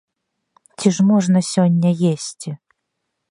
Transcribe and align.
Ці 0.77 0.87
ж 0.99 1.03
можна 1.11 1.39
сёння 1.53 1.89
есці? 2.13 2.49